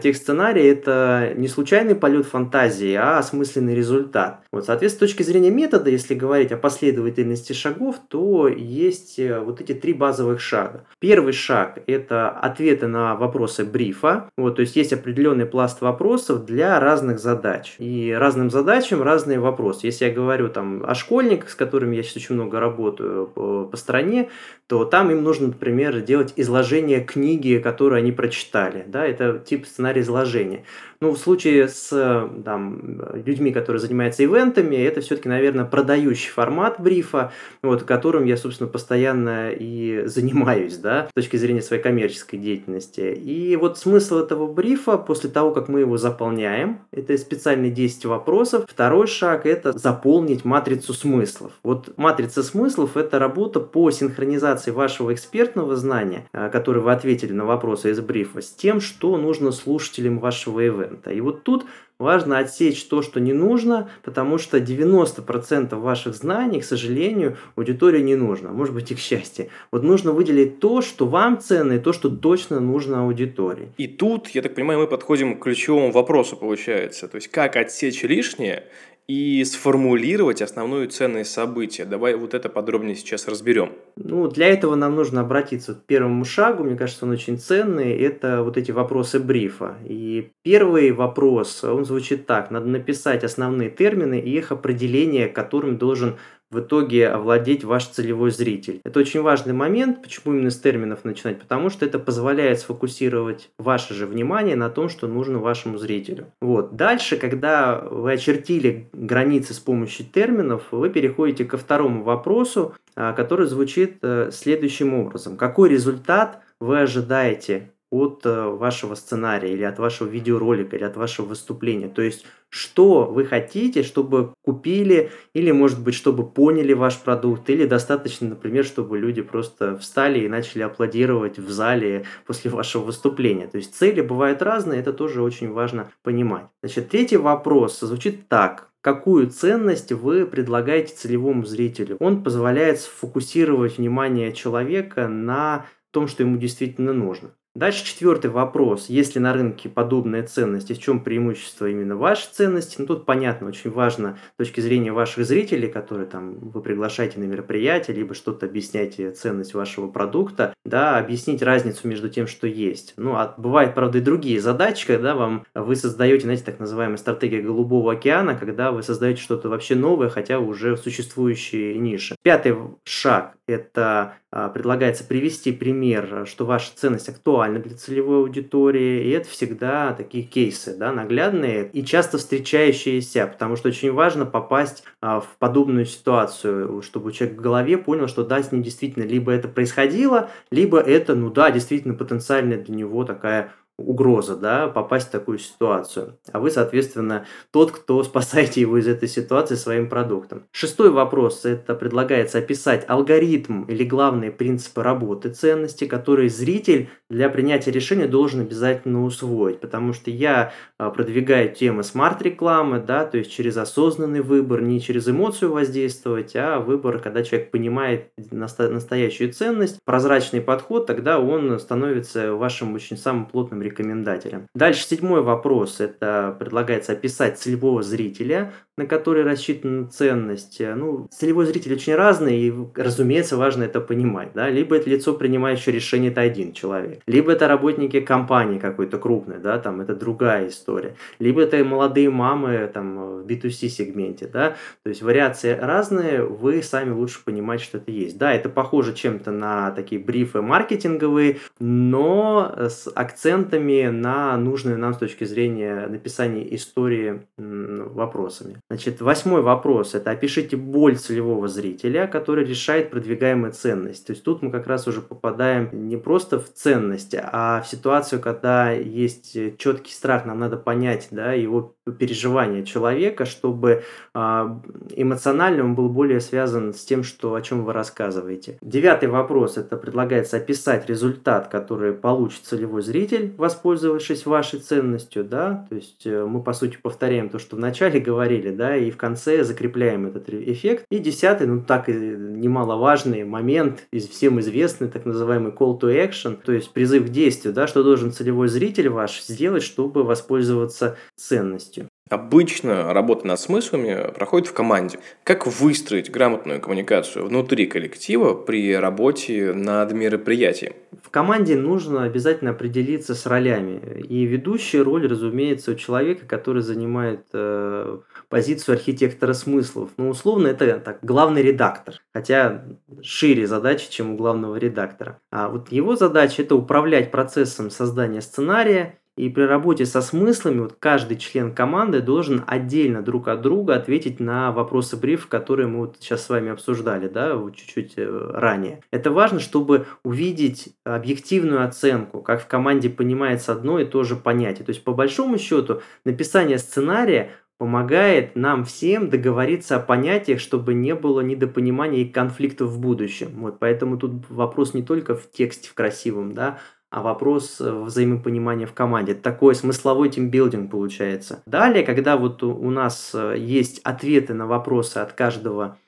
текст 0.00 0.22
сценария 0.22 0.70
это 0.70 1.32
не 1.36 1.48
случайный 1.48 1.94
полет 1.94 2.26
фантазии, 2.26 2.94
а 2.94 3.18
осмысленный 3.18 3.74
результат. 3.74 4.42
Вот, 4.52 4.66
соответственно, 4.66 5.08
с 5.08 5.10
точки 5.10 5.22
зрения 5.22 5.50
метода, 5.50 5.88
если 5.88 6.14
говорить 6.14 6.52
о 6.52 6.56
последовательности 6.58 7.54
шагов, 7.54 7.96
то 8.08 8.48
есть 8.48 9.18
э, 9.18 9.40
вот 9.40 9.60
эти 9.60 9.72
три 9.72 9.94
базовых 9.94 10.40
шага. 10.40 10.84
Первый 10.98 11.32
шаг– 11.32 11.78
это 11.86 12.28
ответы 12.28 12.86
на 12.86 13.14
вопросы 13.16 13.64
брифа. 13.64 14.28
Вот, 14.36 14.56
то 14.56 14.60
есть 14.60 14.76
есть 14.76 14.92
определенный 14.92 15.46
пласт 15.46 15.80
вопросов 15.80 16.44
для 16.44 16.78
разных 16.78 17.18
задач. 17.18 17.76
И 17.78 18.14
разным 18.16 18.50
задачам 18.50 19.02
разные 19.02 19.40
вопросы. 19.40 19.86
Если 19.86 20.04
я 20.04 20.12
говорю 20.12 20.48
там 20.48 20.84
о 20.86 20.94
школьниках, 20.94 21.48
с 21.48 21.54
которыми 21.54 21.96
я 21.96 22.02
сейчас 22.02 22.16
очень 22.16 22.34
много 22.34 22.60
работаю 22.60 23.26
по, 23.28 23.64
по 23.64 23.76
стране, 23.76 24.28
то 24.66 24.84
там 24.84 25.10
им 25.10 25.22
нужно, 25.22 25.48
например, 25.48 26.00
делать 26.00 26.34
изложение 26.36 27.00
книги, 27.00 27.60
которую 27.62 27.98
они 27.98 28.12
прочитали. 28.12 28.84
Да, 28.86 29.06
это 29.06 29.38
тип 29.38 29.66
сценария 29.72 30.02
изложения. 30.02 30.64
Ну, 31.02 31.10
в 31.10 31.18
случае 31.18 31.66
с 31.66 32.30
там, 32.44 33.02
людьми, 33.26 33.50
которые 33.50 33.80
занимаются 33.80 34.22
ивентами, 34.22 34.76
это 34.76 35.00
все-таки, 35.00 35.28
наверное, 35.28 35.64
продающий 35.64 36.30
формат 36.30 36.76
брифа, 36.78 37.32
вот, 37.60 37.82
которым 37.82 38.24
я, 38.24 38.36
собственно, 38.36 38.70
постоянно 38.70 39.50
и 39.50 40.04
занимаюсь, 40.06 40.76
да, 40.76 41.08
с 41.10 41.12
точки 41.12 41.36
зрения 41.38 41.60
своей 41.60 41.82
коммерческой 41.82 42.36
деятельности. 42.36 43.00
И 43.00 43.56
вот 43.56 43.78
смысл 43.78 44.18
этого 44.18 44.46
брифа, 44.46 44.96
после 44.96 45.28
того, 45.28 45.50
как 45.50 45.68
мы 45.68 45.80
его 45.80 45.98
заполняем, 45.98 46.78
это 46.92 47.18
специальные 47.18 47.72
10 47.72 48.04
вопросов. 48.04 48.64
Второй 48.68 49.08
шаг– 49.08 49.44
это 49.44 49.76
заполнить 49.76 50.44
матрицу 50.44 50.94
смыслов. 50.94 51.50
Вот 51.64 51.94
матрица 51.96 52.44
смыслов– 52.44 52.90
это 52.96 53.18
работа 53.18 53.58
по 53.58 53.90
синхронизации 53.90 54.70
вашего 54.70 55.12
экспертного 55.12 55.74
знания, 55.74 56.28
э, 56.32 56.48
которое 56.48 56.78
вы 56.78 56.92
ответили 56.92 57.32
на 57.32 57.44
вопросы 57.44 57.90
из 57.90 57.98
брифа, 57.98 58.40
с 58.40 58.52
тем, 58.52 58.80
что 58.80 59.16
нужно 59.16 59.50
слушателям 59.50 60.20
вашего 60.20 60.60
ивента 60.60 60.91
контента. 60.92 61.10
И 61.10 61.20
вот 61.20 61.42
тут 61.42 61.64
важно 61.98 62.38
отсечь 62.38 62.84
то, 62.84 63.02
что 63.02 63.20
не 63.20 63.32
нужно, 63.32 63.88
потому 64.02 64.38
что 64.38 64.58
90% 64.58 65.74
ваших 65.76 66.14
знаний, 66.14 66.60
к 66.60 66.64
сожалению, 66.64 67.36
аудитории 67.56 68.02
не 68.02 68.16
нужно. 68.16 68.50
Может 68.50 68.74
быть 68.74 68.90
и 68.90 68.94
к 68.94 68.98
счастью. 68.98 69.48
Вот 69.70 69.82
нужно 69.82 70.12
выделить 70.12 70.60
то, 70.60 70.82
что 70.82 71.06
вам 71.06 71.38
ценно, 71.38 71.74
и 71.74 71.78
то, 71.78 71.92
что 71.92 72.08
точно 72.10 72.60
нужно 72.60 73.02
аудитории. 73.02 73.68
И 73.78 73.86
тут, 73.86 74.28
я 74.28 74.42
так 74.42 74.54
понимаю, 74.54 74.80
мы 74.80 74.86
подходим 74.86 75.38
к 75.38 75.42
ключевому 75.42 75.92
вопросу, 75.92 76.36
получается. 76.36 77.08
То 77.08 77.16
есть, 77.16 77.28
как 77.28 77.56
отсечь 77.56 78.02
лишнее 78.02 78.64
и 79.08 79.44
сформулировать 79.44 80.42
основную 80.42 80.88
ценность 80.88 81.32
события. 81.32 81.84
Давай 81.84 82.14
вот 82.14 82.34
это 82.34 82.48
подробнее 82.48 82.94
сейчас 82.94 83.28
разберем. 83.28 83.72
Ну, 83.96 84.28
для 84.28 84.46
этого 84.46 84.74
нам 84.74 84.94
нужно 84.94 85.20
обратиться 85.20 85.74
к 85.74 85.84
первому 85.84 86.24
шагу, 86.24 86.64
мне 86.64 86.76
кажется, 86.76 87.04
он 87.04 87.12
очень 87.12 87.38
ценный, 87.38 87.92
это 87.92 88.42
вот 88.42 88.56
эти 88.56 88.70
вопросы 88.70 89.18
брифа. 89.18 89.76
И 89.84 90.30
первый 90.42 90.92
вопрос, 90.92 91.64
он 91.64 91.84
звучит 91.84 92.26
так, 92.26 92.50
надо 92.50 92.66
написать 92.66 93.24
основные 93.24 93.70
термины 93.70 94.20
и 94.20 94.36
их 94.36 94.52
определение, 94.52 95.28
которым 95.28 95.78
должен 95.78 96.16
в 96.52 96.60
итоге 96.60 97.08
овладеть 97.08 97.64
ваш 97.64 97.86
целевой 97.86 98.30
зритель. 98.30 98.80
Это 98.84 99.00
очень 99.00 99.22
важный 99.22 99.54
момент. 99.54 100.02
Почему 100.02 100.34
именно 100.34 100.50
с 100.50 100.60
терминов 100.60 101.04
начинать? 101.04 101.40
Потому 101.40 101.70
что 101.70 101.86
это 101.86 101.98
позволяет 101.98 102.60
сфокусировать 102.60 103.50
ваше 103.58 103.94
же 103.94 104.06
внимание 104.06 104.54
на 104.54 104.68
том, 104.68 104.88
что 104.88 105.08
нужно 105.08 105.38
вашему 105.38 105.78
зрителю. 105.78 106.26
Вот. 106.40 106.76
Дальше, 106.76 107.16
когда 107.16 107.80
вы 107.80 108.12
очертили 108.12 108.90
границы 108.92 109.54
с 109.54 109.58
помощью 109.58 110.06
терминов, 110.06 110.64
вы 110.70 110.90
переходите 110.90 111.44
ко 111.46 111.56
второму 111.56 112.04
вопросу, 112.04 112.74
а, 112.94 113.14
который 113.14 113.46
звучит 113.46 113.98
э, 114.02 114.30
следующим 114.30 114.92
образом. 114.92 115.38
Какой 115.38 115.70
результат 115.70 116.40
вы 116.60 116.80
ожидаете 116.80 117.72
от 117.92 118.22
э, 118.24 118.48
вашего 118.48 118.94
сценария 118.94 119.52
или 119.52 119.64
от 119.64 119.78
вашего 119.78 120.08
видеоролика 120.08 120.76
или 120.76 120.82
от 120.82 120.96
вашего 120.96 121.26
выступления. 121.26 121.88
То 121.88 122.00
есть, 122.00 122.24
что 122.48 123.04
вы 123.04 123.26
хотите, 123.26 123.82
чтобы 123.82 124.32
купили 124.42 125.10
или, 125.34 125.50
может 125.50 125.82
быть, 125.82 125.94
чтобы 125.94 126.26
поняли 126.26 126.72
ваш 126.72 126.98
продукт, 126.98 127.50
или 127.50 127.66
достаточно, 127.66 128.30
например, 128.30 128.64
чтобы 128.64 128.98
люди 128.98 129.20
просто 129.20 129.76
встали 129.76 130.20
и 130.20 130.28
начали 130.28 130.62
аплодировать 130.62 131.38
в 131.38 131.50
зале 131.50 132.06
после 132.26 132.50
вашего 132.50 132.82
выступления. 132.82 133.46
То 133.46 133.58
есть, 133.58 133.74
цели 133.74 134.00
бывают 134.00 134.40
разные, 134.40 134.80
это 134.80 134.94
тоже 134.94 135.22
очень 135.22 135.52
важно 135.52 135.90
понимать. 136.02 136.46
Значит, 136.62 136.88
третий 136.88 137.18
вопрос 137.18 137.78
звучит 137.80 138.26
так. 138.28 138.70
Какую 138.80 139.28
ценность 139.28 139.92
вы 139.92 140.26
предлагаете 140.26 140.94
целевому 140.94 141.44
зрителю? 141.44 141.98
Он 142.00 142.22
позволяет 142.24 142.80
сфокусировать 142.80 143.76
внимание 143.76 144.32
человека 144.32 145.08
на 145.08 145.66
том, 145.90 146.08
что 146.08 146.22
ему 146.22 146.38
действительно 146.38 146.94
нужно. 146.94 147.32
Дальше 147.54 147.84
четвертый 147.84 148.30
вопрос. 148.30 148.88
Есть 148.88 149.14
ли 149.14 149.20
на 149.20 149.34
рынке 149.34 149.68
подобная 149.68 150.22
ценность 150.22 150.70
и 150.70 150.74
в 150.74 150.78
чем 150.78 151.00
преимущество 151.00 151.66
именно 151.66 151.96
вашей 151.96 152.28
ценности? 152.32 152.76
Ну, 152.78 152.86
тут 152.86 153.04
понятно, 153.04 153.48
очень 153.48 153.70
важно 153.70 154.16
с 154.34 154.38
точки 154.38 154.60
зрения 154.60 154.90
ваших 154.90 155.26
зрителей, 155.26 155.68
которые 155.68 156.06
там 156.06 156.38
вы 156.38 156.62
приглашаете 156.62 157.20
на 157.20 157.24
мероприятие, 157.24 157.94
либо 157.94 158.14
что-то 158.14 158.46
объясняете 158.46 159.10
ценность 159.10 159.52
вашего 159.52 159.88
продукта, 159.88 160.54
да, 160.64 160.96
объяснить 160.96 161.42
разницу 161.42 161.86
между 161.86 162.08
тем, 162.08 162.26
что 162.26 162.46
есть. 162.46 162.94
Ну, 162.96 163.16
а 163.16 163.34
бывают, 163.36 163.74
правда, 163.74 163.98
и 163.98 164.00
другие 164.00 164.40
задачи, 164.40 164.86
когда 164.86 165.14
вам 165.14 165.44
вы 165.54 165.76
создаете, 165.76 166.22
знаете, 166.22 166.44
так 166.44 166.58
называемая 166.58 166.96
стратегия 166.96 167.42
голубого 167.42 167.92
океана, 167.92 168.34
когда 168.34 168.72
вы 168.72 168.82
создаете 168.82 169.20
что-то 169.20 169.50
вообще 169.50 169.74
новое, 169.74 170.08
хотя 170.08 170.38
уже 170.38 170.78
существующие 170.78 171.76
ниши. 171.76 172.16
Пятый 172.22 172.56
шаг– 172.84 173.34
это 173.46 174.14
а, 174.30 174.48
предлагается 174.48 175.04
привести 175.04 175.52
пример, 175.52 176.24
что 176.26 176.46
ваша 176.46 176.70
ценность 176.74 177.10
актуальна 177.10 177.41
актуальны 177.42 177.58
для 177.60 177.76
целевой 177.76 178.18
аудитории, 178.18 179.04
и 179.04 179.10
это 179.10 179.28
всегда 179.28 179.92
такие 179.92 180.24
кейсы, 180.24 180.76
да, 180.76 180.92
наглядные 180.92 181.68
и 181.72 181.84
часто 181.84 182.18
встречающиеся, 182.18 183.26
потому 183.26 183.56
что 183.56 183.68
очень 183.68 183.92
важно 183.92 184.26
попасть 184.26 184.84
а, 185.00 185.20
в 185.20 185.36
подобную 185.38 185.86
ситуацию, 185.86 186.82
чтобы 186.82 187.12
человек 187.12 187.38
в 187.38 187.42
голове 187.42 187.78
понял, 187.78 188.08
что 188.08 188.24
да, 188.24 188.42
с 188.42 188.52
ним 188.52 188.62
действительно 188.62 189.04
либо 189.04 189.32
это 189.32 189.48
происходило, 189.48 190.30
либо 190.50 190.78
это, 190.78 191.14
ну 191.14 191.30
да, 191.30 191.50
действительно 191.50 191.94
потенциальная 191.94 192.58
для 192.58 192.74
него 192.74 193.04
такая 193.04 193.52
угроза, 193.78 194.36
да, 194.36 194.68
попасть 194.68 195.08
в 195.08 195.10
такую 195.10 195.38
ситуацию. 195.38 196.18
А 196.32 196.40
вы, 196.40 196.50
соответственно, 196.50 197.26
тот, 197.50 197.72
кто 197.72 198.02
спасаете 198.04 198.60
его 198.60 198.78
из 198.78 198.86
этой 198.86 199.08
ситуации 199.08 199.54
своим 199.54 199.88
продуктом. 199.88 200.44
Шестой 200.52 200.90
вопрос. 200.90 201.44
Это 201.44 201.74
предлагается 201.74 202.38
описать 202.38 202.84
алгоритм 202.88 203.62
или 203.64 203.84
главные 203.84 204.30
принципы 204.30 204.82
работы 204.82 205.30
ценности, 205.30 205.86
которые 205.86 206.28
зритель 206.28 206.90
для 207.12 207.28
принятия 207.28 207.70
решения 207.70 208.06
должен 208.06 208.40
обязательно 208.40 209.04
усвоить. 209.04 209.60
Потому 209.60 209.92
что 209.92 210.10
я 210.10 210.52
а, 210.78 210.90
продвигаю 210.90 211.52
темы 211.52 211.84
смарт-рекламы, 211.84 212.80
да, 212.80 213.04
то 213.04 213.18
есть 213.18 213.30
через 213.30 213.58
осознанный 213.58 214.22
выбор, 214.22 214.62
не 214.62 214.80
через 214.80 215.06
эмоцию 215.08 215.52
воздействовать, 215.52 216.34
а 216.34 216.58
выбор, 216.58 217.00
когда 217.00 217.22
человек 217.22 217.50
понимает 217.50 218.10
настоящую 218.30 219.32
ценность, 219.32 219.78
прозрачный 219.84 220.40
подход, 220.40 220.86
тогда 220.86 221.20
он 221.20 221.58
становится 221.60 222.32
вашим 222.32 222.74
очень 222.74 222.96
самым 222.96 223.26
плотным 223.26 223.60
рекомендателям. 223.60 224.46
Дальше 224.54 224.86
седьмой 224.86 225.20
вопрос. 225.20 225.80
Это 225.80 226.34
предлагается 226.38 226.92
описать 226.92 227.38
целевого 227.38 227.82
зрителя, 227.82 228.52
на 228.78 228.86
который 228.86 229.22
рассчитана 229.22 229.86
ценность. 229.86 230.58
Ну, 230.60 231.08
целевой 231.10 231.44
зритель 231.44 231.74
очень 231.74 231.94
разный, 231.94 232.40
и, 232.40 232.54
разумеется, 232.74 233.36
важно 233.36 233.64
это 233.64 233.82
понимать. 233.82 234.30
Да? 234.34 234.48
Либо 234.48 234.76
это 234.76 234.88
лицо, 234.88 235.12
принимающее 235.12 235.74
решение, 235.74 236.10
это 236.10 236.22
один 236.22 236.52
человек. 236.54 237.01
Либо 237.06 237.32
это 237.32 237.48
работники 237.48 238.00
компании 238.00 238.58
какой-то 238.58 238.98
крупной, 238.98 239.38
да, 239.38 239.58
там 239.58 239.80
это 239.80 239.94
другая 239.94 240.48
история. 240.48 240.96
Либо 241.18 241.42
это 241.42 241.62
молодые 241.64 242.10
мамы 242.10 242.70
там, 242.72 243.22
в 243.22 243.26
B2C 243.26 243.68
сегменте. 243.68 244.26
Да? 244.26 244.56
То 244.82 244.90
есть 244.90 245.02
вариации 245.02 245.56
разные, 245.56 246.24
вы 246.24 246.62
сами 246.62 246.90
лучше 246.90 247.24
понимаете, 247.24 247.64
что 247.64 247.78
это 247.78 247.90
есть. 247.90 248.18
Да, 248.18 248.32
это 248.32 248.48
похоже 248.48 248.92
чем-то 248.92 249.30
на 249.30 249.70
такие 249.70 250.00
брифы 250.00 250.42
маркетинговые, 250.42 251.38
но 251.58 252.54
с 252.58 252.90
акцентом 252.94 253.62
ответами 253.62 253.88
на 253.88 254.36
нужные 254.36 254.76
нам 254.76 254.94
с 254.94 254.98
точки 254.98 255.24
зрения 255.24 255.86
написания 255.86 256.54
истории 256.54 257.22
вопросами. 257.36 258.56
Значит, 258.70 259.00
восьмой 259.00 259.42
вопрос– 259.42 259.94
это 259.94 260.10
опишите 260.10 260.56
боль 260.56 260.96
целевого 260.96 261.48
зрителя, 261.48 262.06
который 262.06 262.44
решает 262.44 262.90
продвигаемые 262.90 263.52
ценности. 263.52 264.06
То 264.06 264.12
есть 264.12 264.24
тут 264.24 264.42
мы 264.42 264.50
как 264.50 264.66
раз 264.66 264.88
уже 264.88 265.00
попадаем 265.00 265.68
не 265.88 265.96
просто 265.96 266.38
в 266.38 266.52
ценности, 266.92 267.20
а 267.22 267.60
в 267.60 267.68
ситуацию, 267.68 268.20
когда 268.20 268.70
есть 268.70 269.36
четкий 269.58 269.92
страх, 269.92 270.24
нам 270.24 270.40
надо 270.40 270.56
понять 270.56 271.08
да, 271.10 271.32
его 271.32 271.74
переживания 271.98 272.62
человека, 272.62 273.24
чтобы 273.24 273.82
а, 274.14 274.60
эмоционально 274.94 275.64
он 275.64 275.74
был 275.74 275.88
более 275.88 276.20
связан 276.20 276.74
с 276.74 276.84
тем, 276.84 277.02
что, 277.02 277.34
о 277.34 277.42
чем 277.42 277.64
вы 277.64 277.72
рассказываете. 277.72 278.58
Девятый 278.62 279.08
вопрос– 279.08 279.56
это 279.58 279.76
предлагается 279.76 280.36
описать 280.36 280.88
результат, 280.88 281.48
который 281.48 281.92
получит 281.92 282.44
целевой 282.44 282.82
зритель 282.82 283.34
воспользовавшись 283.36 284.26
вашей 284.26 284.60
ценностью, 284.60 285.24
да, 285.24 285.66
то 285.68 285.74
есть 285.74 286.06
э, 286.06 286.24
мы, 286.24 286.42
по 286.42 286.52
сути, 286.52 286.78
повторяем 286.80 287.28
то, 287.28 287.38
что 287.38 287.56
вначале 287.56 288.00
говорили, 288.08 288.50
да, 288.50 288.76
и 288.76 288.90
в 288.90 288.96
конце 288.96 289.42
закрепляем 289.44 290.06
этот 290.06 290.28
эффект. 290.28 290.84
И 290.90 290.98
десятый, 290.98 291.46
ну, 291.46 291.62
так 291.62 291.88
и 291.88 291.92
немаловажный 291.92 293.24
момент, 293.24 293.86
всем 293.92 294.38
известный, 294.40 294.88
так 294.88 295.04
называемый 295.04 295.52
call 295.52 295.78
to 295.80 295.88
action, 295.92 296.38
то 296.42 296.52
есть 296.52 296.72
призыв 296.82 297.06
к 297.06 297.10
действию, 297.10 297.54
да, 297.54 297.68
что 297.68 297.84
должен 297.84 298.10
целевой 298.10 298.48
зритель 298.48 298.88
ваш 298.88 299.22
сделать, 299.22 299.62
чтобы 299.62 300.02
воспользоваться 300.02 300.96
ценностью. 301.14 301.86
Обычно 302.10 302.92
работа 302.92 303.26
над 303.26 303.38
смыслами 303.38 304.12
проходит 304.12 304.48
в 304.48 304.52
команде. 304.52 304.98
Как 305.22 305.46
выстроить 305.46 306.10
грамотную 306.10 306.60
коммуникацию 306.60 307.24
внутри 307.24 307.66
коллектива 307.66 308.34
при 308.34 308.74
работе 308.74 309.54
над 309.54 309.92
мероприятием? 309.92 310.74
В 311.02 311.08
команде 311.08 311.56
нужно 311.56 312.02
обязательно 312.02 312.50
определиться 312.50 313.14
с 313.14 313.24
ролями. 313.24 314.02
И 314.08 314.24
ведущая 314.24 314.82
роль, 314.82 315.06
разумеется, 315.06 315.70
у 315.70 315.74
человека, 315.74 316.26
который 316.26 316.62
занимает 316.62 317.24
э, 317.32 317.98
позицию 318.28 318.74
архитектора 318.74 319.32
смыслов. 319.32 319.90
Ну, 319.96 320.10
условно, 320.10 320.48
это 320.48 320.80
так, 320.80 320.98
главный 321.02 321.42
редактор. 321.42 322.02
Хотя 322.12 322.64
шире 323.02 323.46
задачи, 323.46 323.90
чем 323.90 324.14
у 324.14 324.16
главного 324.16 324.56
редактора. 324.56 325.20
А 325.30 325.48
вот 325.48 325.70
его 325.72 325.96
задача– 325.96 326.42
это 326.42 326.54
управлять 326.54 327.10
процессом 327.10 327.70
создания 327.70 328.20
сценария 328.20 328.98
и 329.16 329.28
при 329.28 329.42
работе 329.42 329.84
со 329.84 330.00
смыслами 330.00 330.60
вот 330.60 330.76
каждый 330.78 331.18
член 331.18 331.54
команды 331.54 332.00
должен 332.00 332.44
отдельно 332.46 333.02
друг 333.02 333.28
от 333.28 333.42
друга 333.42 333.74
ответить 333.74 334.20
на 334.20 334.52
вопросы 334.52 334.96
бриф, 334.96 335.26
которые 335.26 335.68
мы 335.68 335.80
вот 335.80 335.96
сейчас 336.00 336.24
с 336.24 336.28
вами 336.30 336.50
обсуждали, 336.50 337.08
да, 337.08 337.36
вот 337.36 337.54
чуть-чуть 337.54 337.94
э, 337.98 338.30
ранее. 338.32 338.80
Это 338.90 339.10
важно, 339.10 339.38
чтобы 339.38 339.86
увидеть 340.02 340.74
объективную 340.84 341.62
оценку, 341.62 342.22
как 342.22 342.42
в 342.42 342.46
команде 342.46 342.88
понимается 342.88 343.52
одно 343.52 343.78
и 343.78 343.84
то 343.84 344.02
же 344.02 344.16
понятие. 344.16 344.64
То 344.64 344.70
есть, 344.70 344.82
по 344.82 344.94
большому 344.94 345.36
счету, 345.36 345.82
написание 346.06 346.56
сценария 346.56 347.32
помогает 347.62 348.34
нам 348.34 348.64
всем 348.64 349.08
договориться 349.08 349.76
о 349.76 349.78
понятиях, 349.78 350.40
чтобы 350.40 350.74
не 350.74 350.96
было 350.96 351.20
недопонимания 351.20 352.00
и 352.00 352.08
конфликтов 352.08 352.70
в 352.70 352.80
будущем. 352.80 353.28
Вот, 353.36 353.60
поэтому 353.60 353.98
тут 353.98 354.28
вопрос 354.30 354.74
не 354.74 354.82
только 354.82 355.14
в 355.14 355.30
тексте 355.30 355.68
в 355.68 355.74
красивом, 355.74 356.34
да, 356.34 356.58
а 356.90 357.02
вопрос 357.02 357.60
э, 357.60 357.72
взаимопонимания 357.72 358.66
в 358.66 358.72
команде. 358.72 359.14
Такой 359.14 359.54
смысловой 359.54 360.08
тимбилдинг 360.08 360.72
получается. 360.72 361.44
Далее, 361.46 361.84
когда 361.84 362.16
вот 362.16 362.42
у 362.42 362.68
нас 362.70 363.12
э, 363.14 363.36
есть 363.38 363.78
ответы 363.84 364.34
на 364.34 364.48
вопросы 364.48 364.98
от 364.98 365.12
каждого 365.12 365.78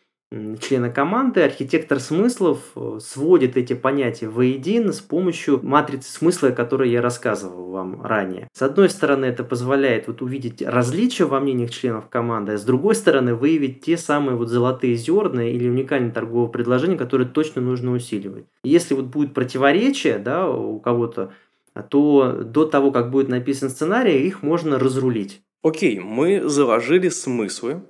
члена 0.60 0.90
команды, 0.90 1.42
архитектор 1.42 2.00
смыслов 2.00 2.58
э, 2.74 2.98
сводит 3.00 3.56
эти 3.56 3.72
понятия 3.74 4.28
воедино 4.28 4.92
с 4.92 5.00
помощью 5.00 5.60
матрицы 5.62 6.10
смысла, 6.12 6.48
о 6.48 6.52
которой 6.52 6.90
я 6.90 7.00
рассказывал 7.00 7.70
вам 7.70 8.02
ранее. 8.02 8.48
С 8.52 8.62
одной 8.62 8.88
стороны, 8.90 9.26
это 9.26 9.44
позволяет 9.44 10.08
вот 10.08 10.22
увидеть 10.22 10.62
различия 10.62 11.24
во 11.24 11.40
мнениях 11.40 11.70
членов 11.70 12.08
команды, 12.08 12.52
а 12.52 12.58
с 12.58 12.64
другой 12.64 12.94
стороны, 12.94 13.34
выявить 13.34 13.82
те 13.82 13.96
самые 13.96 14.36
вот 14.36 14.48
золотые 14.48 14.96
зерна 14.96 15.48
или 15.48 15.68
уникальные 15.68 16.12
торговые 16.12 16.50
предложения, 16.50 16.96
которые 16.96 17.28
точно 17.28 17.62
нужно 17.62 17.92
усиливать. 17.92 18.46
Если 18.64 18.94
вот 18.94 19.06
будет 19.06 19.34
противоречие 19.34 20.18
да, 20.18 20.50
у 20.50 20.80
кого-то, 20.80 21.32
то 21.88 22.42
до 22.44 22.66
того, 22.66 22.90
как 22.92 23.10
будет 23.10 23.28
написан 23.28 23.70
сценарий, 23.70 24.26
их 24.26 24.42
можно 24.42 24.78
разрулить. 24.78 25.42
Окей, 25.62 25.98
мы 25.98 26.42
заложили 26.48 27.08
смыслы, 27.08 27.82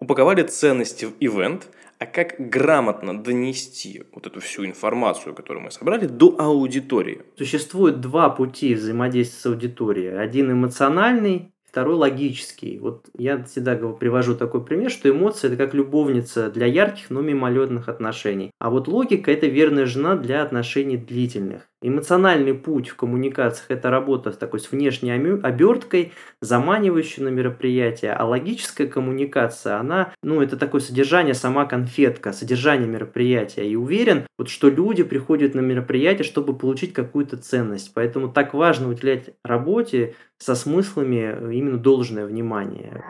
упаковали 0.00 0.42
ценности 0.42 1.06
в 1.06 1.14
ивент, 1.20 1.68
а 1.98 2.06
как 2.06 2.36
грамотно 2.38 3.20
донести 3.20 4.04
вот 4.12 4.26
эту 4.26 4.40
всю 4.40 4.64
информацию, 4.64 5.34
которую 5.34 5.64
мы 5.64 5.70
собрали, 5.70 6.06
до 6.06 6.36
аудитории? 6.38 7.22
Существует 7.36 8.00
два 8.00 8.30
пути 8.30 8.74
взаимодействия 8.74 9.40
с 9.40 9.46
аудиторией. 9.46 10.16
Один 10.16 10.52
эмоциональный, 10.52 11.50
второй 11.68 11.96
логический. 11.96 12.78
Вот 12.78 13.06
я 13.16 13.42
всегда 13.44 13.76
привожу 13.76 14.34
такой 14.34 14.64
пример, 14.64 14.90
что 14.90 15.10
эмоции– 15.10 15.46
это 15.48 15.56
как 15.56 15.74
любовница 15.74 16.50
для 16.50 16.66
ярких, 16.66 17.10
но 17.10 17.20
мимолетных 17.20 17.88
отношений. 17.88 18.52
А 18.58 18.70
вот 18.70 18.88
логика– 18.88 19.30
это 19.32 19.46
верная 19.46 19.86
жена 19.86 20.16
для 20.16 20.42
отношений 20.42 20.96
длительных. 20.96 21.67
Эмоциональный 21.80 22.54
путь 22.54 22.88
в 22.88 22.96
коммуникациях– 22.96 23.66
это 23.70 23.88
работа 23.88 24.32
с 24.32 24.36
такой 24.36 24.58
с 24.58 24.72
внешней 24.72 25.12
оберткой, 25.12 26.12
заманивающей 26.40 27.22
на 27.22 27.28
мероприятие, 27.28 28.14
а 28.14 28.24
логическая 28.24 28.88
коммуникация, 28.88 29.76
она, 29.76 30.12
ну, 30.24 30.42
это 30.42 30.56
такое 30.56 30.80
содержание, 30.80 31.34
сама 31.34 31.66
конфетка, 31.66 32.32
содержание 32.32 32.88
мероприятия. 32.88 33.68
И 33.68 33.76
уверен, 33.76 34.26
вот, 34.38 34.48
что 34.48 34.68
люди 34.68 35.04
приходят 35.04 35.54
на 35.54 35.60
мероприятие, 35.60 36.24
чтобы 36.24 36.58
получить 36.58 36.92
какую-то 36.92 37.36
ценность. 37.36 37.92
Поэтому 37.94 38.28
так 38.28 38.54
важно 38.54 38.88
уделять 38.88 39.30
работе 39.44 40.16
со 40.38 40.54
смыслами 40.54 41.52
именно 41.52 41.78
должное 41.78 42.24
внимание. 42.24 43.04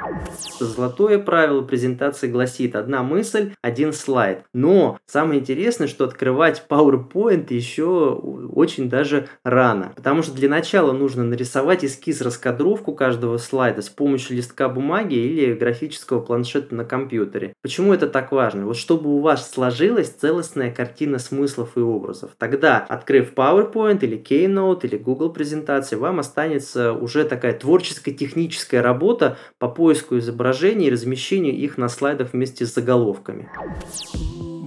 Золотое 0.58 1.18
правило 1.18 1.62
презентации 1.62 2.26
гласит 2.26 2.75
одна 2.75 3.02
мысль, 3.02 3.52
один 3.62 3.92
слайд. 3.92 4.44
Но 4.54 4.98
самое 5.06 5.40
интересное, 5.40 5.88
что 5.88 6.04
открывать 6.04 6.64
PowerPoint 6.68 7.52
еще 7.52 8.18
очень 8.58 8.88
даже 8.88 9.28
рано. 9.44 9.92
Потому 9.94 10.22
что 10.22 10.32
для 10.34 10.48
начала 10.48 10.92
нужно 10.92 11.22
нарисовать 11.22 11.84
эскиз, 11.84 12.20
раскадровку 12.20 12.92
каждого 12.92 13.38
слайда 13.38 13.82
с 13.82 13.88
помощью 13.88 14.36
листка 14.36 14.68
бумаги 14.68 15.14
или 15.14 15.54
графического 15.54 16.20
планшета 16.20 16.74
на 16.74 16.84
компьютере. 16.84 17.52
Почему 17.62 17.94
это 17.94 18.08
так 18.08 18.32
важно? 18.32 18.66
Вот 18.66 18.76
чтобы 18.76 19.10
у 19.10 19.20
вас 19.20 19.50
сложилась 19.50 20.08
целостная 20.08 20.72
картина 20.72 21.18
смыслов 21.18 21.76
и 21.76 21.80
образов. 21.80 22.32
Тогда, 22.36 22.78
открыв 22.78 23.32
PowerPoint 23.34 24.00
или 24.00 24.18
Keynote 24.18 24.80
или 24.82 24.96
Google 24.96 25.32
презентации, 25.32 25.96
вам 25.96 26.18
останется 26.18 26.92
уже 26.92 27.24
такая 27.24 27.52
творческая 27.52 28.12
техническая 28.12 28.82
работа 28.82 29.36
по 29.58 29.68
поиску 29.68 30.18
изображений 30.18 30.88
и 30.88 30.90
размещению 30.90 31.54
их 31.54 31.78
на 31.78 31.88
слайдах 31.88 32.32
вместе 32.32 32.66
с 32.66 32.74
заголовками. 32.74 33.48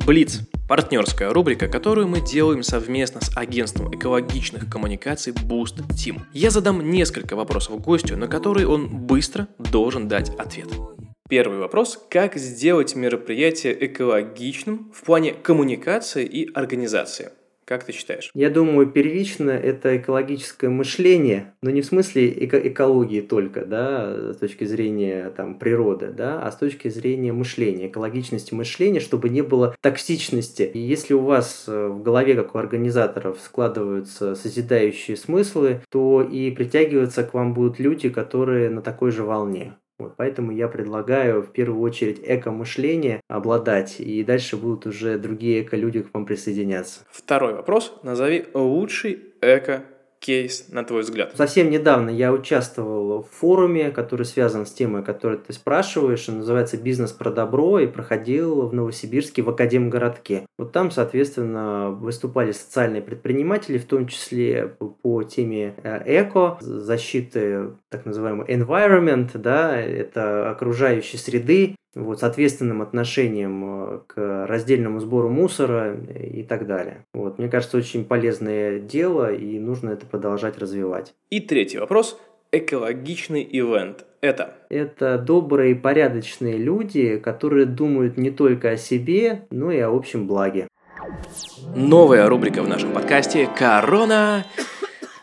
Блиц– 0.06 0.40
партнерская 0.68 1.32
рубрика, 1.32 1.68
которую 1.68 2.08
мы 2.08 2.22
делаем 2.22 2.64
совместно 2.64 3.22
с 3.22 3.38
агентством 3.38 3.94
экологичных 3.96 4.68
коммуникаций 4.68 5.32
Boost 5.32 5.88
Team. 5.90 6.22
Я 6.34 6.50
задам 6.50 6.90
несколько 6.90 7.36
вопросов 7.36 7.80
гостю, 7.82 8.18
на 8.18 8.28
которые 8.28 8.68
он 8.68 8.90
быстро 8.90 9.48
должен 9.60 10.08
дать 10.08 10.30
ответ. 10.32 10.70
Первый 11.30 11.60
вопрос– 11.60 12.04
как 12.10 12.36
сделать 12.36 12.96
мероприятие 12.96 13.86
экологичным 13.86 14.92
в 14.92 15.04
плане 15.04 15.34
коммуникации 15.34 16.26
и 16.26 16.52
организации? 16.52 17.32
Как 17.72 17.86
ты 17.86 17.94
считаешь? 17.94 18.32
Я 18.34 18.50
думаю, 18.50 18.86
первично 18.86 19.50
это 19.50 19.96
экологическое 19.96 20.70
мышление, 20.70 21.54
но 21.62 21.70
не 21.70 21.80
в 21.80 21.86
смысле 21.86 22.30
эко- 22.30 22.68
экологии 22.68 23.22
только, 23.22 23.64
да, 23.64 24.34
с 24.34 24.36
точки 24.36 24.66
зрения 24.66 25.30
там, 25.38 25.58
природы, 25.58 26.12
да, 26.12 26.42
а 26.46 26.52
с 26.52 26.58
точки 26.58 26.90
зрения 26.90 27.32
мышления, 27.32 27.88
экологичности 27.88 28.54
мышления, 28.54 29.00
чтобы 29.00 29.30
не 29.30 29.42
было 29.42 29.74
токсичности. 29.80 30.64
И 30.64 30.80
если 30.80 31.14
у 31.14 31.22
вас 31.22 31.64
э, 31.70 31.88
в 31.88 32.04
голове, 32.04 32.36
как 32.36 32.56
у 32.56 32.58
организаторов, 32.58 33.40
складываются 33.42 34.36
созидающие 34.36 35.16
смыслы, 35.16 35.80
то 35.90 36.22
и 36.22 36.52
притягиваться 36.52 37.24
к 37.24 37.34
вам 37.34 37.54
будут 37.54 37.80
люди, 37.80 38.10
которые 38.10 38.70
на 38.70 38.82
такой 38.82 39.12
же 39.12 39.24
волне. 39.24 39.78
Вот, 40.02 40.16
поэтому 40.18 40.52
я 40.52 40.68
предлагаю 40.68 41.44
в 41.44 41.52
первую 41.52 41.80
очередь 41.82 42.20
эко-мышление 42.24 43.22
обладать, 43.28 44.00
и 44.00 44.24
дальше 44.24 44.58
будут 44.58 44.88
уже 44.88 45.20
другие 45.20 45.62
эко-люди 45.62 46.02
к 46.02 46.14
вам 46.14 46.26
присоединяться. 46.26 47.02
Второй 47.12 47.54
вопрос. 47.54 48.00
Назови 48.02 48.46
лучший 48.54 49.20
эко 49.42 49.84
кейс, 50.22 50.68
на 50.70 50.84
твой 50.84 51.02
взгляд? 51.02 51.34
Совсем 51.36 51.70
недавно 51.70 52.10
я 52.10 52.32
участвовал 52.32 53.24
в 53.24 53.30
форуме, 53.30 53.92
который 53.92 54.26
связан 54.26 54.66
с 54.66 54.72
темой, 54.72 55.02
о 55.02 55.04
которой 55.04 55.40
ты 55.40 55.52
спрашиваешь. 55.52 56.30
Он 56.30 56.38
называется 56.38 56.78
«Бизнес 56.78 57.12
про 57.12 57.32
добро» 57.32 57.80
и 57.80 57.88
проходил 57.88 58.68
в 58.68 58.74
Новосибирске 58.74 59.42
в 59.42 59.50
Академгородке. 59.50 60.46
Вот 60.58 60.72
там, 60.72 60.92
соответственно, 60.92 61.90
выступали 61.90 62.52
социальные 62.52 63.02
предприниматели, 63.02 63.78
в 63.78 63.86
том 63.86 64.08
числе 64.08 64.76
по 65.02 65.24
теме 65.24 65.74
э, 65.84 66.22
эко, 66.22 66.58
защиты 66.62 67.72
так 67.90 68.06
называемого 68.06 68.46
environment, 68.46 69.32
да, 69.34 69.76
это 69.76 70.52
окружающей 70.52 71.18
среды, 71.18 71.76
вот, 71.96 72.20
с 72.20 72.24
ответственным 72.24 72.82
отношением 72.82 73.64
э, 73.66 74.00
к 74.08 74.46
раздельному 74.48 75.00
сбору 75.00 75.30
мусора 75.30 75.96
и 75.96 76.44
так 76.44 76.68
далее. 76.68 77.06
Вот, 77.14 77.38
мне 77.38 77.50
кажется, 77.50 77.78
очень 77.78 78.06
полезное 78.06 78.80
дело, 78.80 79.34
и 79.34 79.60
нужно 79.60 79.92
это 79.92 80.06
продолжать 80.06 80.58
развивать. 80.58 81.14
И 81.30 81.40
третий 81.40 81.78
вопрос. 81.78 82.20
Экологичный 82.54 83.48
ивент– 83.50 84.06
это? 84.22 84.56
Это 84.70 85.18
добрые, 85.18 85.74
порядочные 85.76 86.58
люди, 86.58 87.18
которые 87.18 87.66
думают 87.66 88.18
не 88.18 88.30
только 88.30 88.72
о 88.72 88.78
себе, 88.78 89.46
но 89.52 89.72
и 89.72 89.80
о 89.80 89.90
общем 89.90 90.28
благе. 90.28 90.68
Новая 91.76 92.28
рубрика 92.28 92.62
в 92.62 92.68
нашем 92.68 92.92
подкасте 92.92 93.48
«Корона». 93.58 94.46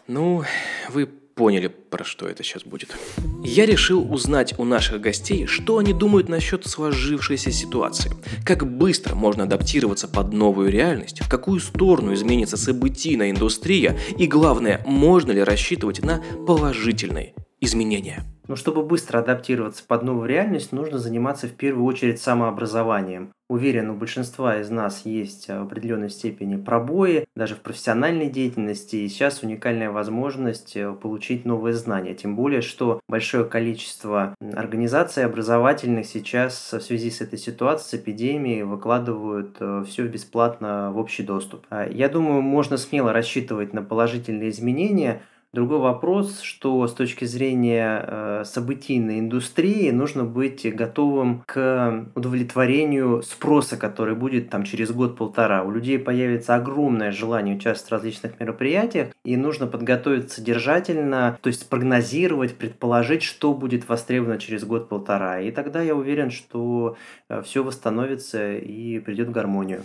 Ну, 0.07 0.43
вы 0.91 1.07
поняли, 1.39 1.69
про 1.69 2.05
что 2.05 2.27
это 2.27 2.43
сейчас 2.43 2.65
будет. 2.65 2.97
Я 3.45 3.65
решил 3.65 4.13
узнать 4.13 4.59
у 4.59 4.65
наших 4.65 5.01
гостей, 5.01 5.47
что 5.47 5.79
они 5.79 5.93
думают 5.93 6.29
насчет 6.29 6.67
сложившейся 6.67 7.53
ситуации. 7.53 8.11
Как 8.45 8.67
быстро 8.69 9.15
можно 9.15 9.45
адаптироваться 9.45 10.09
под 10.09 10.33
новую 10.33 10.73
реальность, 10.73 11.21
в 11.21 11.31
какую 11.31 11.61
сторону 11.61 12.13
изменится 12.13 12.57
событийная 12.57 13.31
индустрия 13.31 13.97
и 14.19 14.27
главное, 14.27 14.83
можно 14.85 15.31
ли 15.31 15.41
рассчитывать 15.41 16.03
на 16.03 16.21
положительные 16.45 17.35
изменения. 17.61 18.23
Но 18.49 18.57
чтобы 18.57 18.83
быстро 18.83 19.19
адаптироваться 19.19 19.85
под 19.87 20.03
новую 20.03 20.27
реальность, 20.27 20.73
нужно 20.73 20.99
заниматься 20.99 21.47
в 21.47 21.53
первую 21.53 21.85
очередь 21.85 22.21
самообразованием. 22.21 23.31
Уверен, 23.51 23.91
у 23.91 23.95
большинства 23.95 24.59
из 24.59 24.71
нас 24.71 25.03
есть 25.05 25.49
в 25.49 25.63
определенной 25.63 26.11
степени 26.11 26.57
пробои, 26.57 27.27
даже 27.37 27.55
в 27.55 27.61
профессиональной 27.61 28.29
деятельности, 28.31 28.97
и 28.97 29.09
сейчас 29.09 29.43
уникальная 29.43 29.91
возможность 29.91 30.77
э, 30.77 30.93
получить 30.93 31.47
новые 31.47 31.75
знания. 31.75 32.15
Тем 32.15 32.37
более, 32.37 32.61
что 32.61 33.01
большое 33.09 33.45
количество 33.45 34.35
организаций 34.41 35.25
образовательных 35.25 36.07
сейчас 36.07 36.73
в 36.73 36.81
связи 36.81 37.11
с 37.11 37.23
этой 37.23 37.39
ситуацией, 37.39 38.01
с 38.01 38.03
эпидемией, 38.03 38.63
выкладывают 38.63 39.57
э, 39.61 39.85
все 39.87 40.07
бесплатно 40.07 40.91
в 40.93 40.99
общий 40.99 41.23
доступ. 41.23 41.67
А 41.71 41.87
я 41.89 42.09
думаю, 42.09 42.43
можно 42.43 42.77
смело 42.77 43.13
рассчитывать 43.13 43.75
на 43.75 43.83
положительные 43.83 44.51
изменения– 44.51 45.23
Другой 45.55 45.79
вопрос, 45.79 46.43
что 46.43 46.87
с 46.87 46.93
точки 46.93 47.25
зрения 47.25 48.05
э, 48.07 48.43
событийной 48.45 49.19
индустрии 49.19 49.91
нужно 49.91 50.25
быть 50.25 50.71
готовым 50.75 51.43
к 51.47 52.07
удовлетворению 52.15 53.23
спроса, 53.23 53.79
который 53.79 54.15
будет 54.15 54.51
там 54.51 54.65
через 54.65 54.91
год-полтора. 54.91 55.63
У 55.63 55.71
людей 55.71 55.99
появится 55.99 56.55
огромное 56.55 57.13
желание 57.13 57.57
участвовать 57.57 57.89
в 57.89 57.93
различных 57.93 58.39
мероприятиях, 58.41 59.09
и 59.25 59.39
нужно 59.39 59.67
подготовиться 59.67 60.37
содержательно, 60.37 61.39
то 61.41 61.47
есть 61.47 61.63
спрогнозировать, 61.63 62.59
предположить, 62.59 63.23
что 63.23 63.55
будет 63.55 63.89
востребовано 63.89 64.39
через 64.39 64.65
год-полтора. 64.65 65.41
И 65.41 65.51
тогда 65.51 65.81
я 65.81 65.95
уверен, 65.95 66.31
что 66.31 66.99
э, 67.31 67.41
все 67.41 67.65
восстановится 67.65 68.53
и 68.55 68.99
придет 68.99 69.29
в 69.29 69.33
гармонию. 69.33 69.81